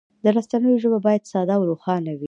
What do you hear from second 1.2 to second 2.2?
ساده او روښانه وي.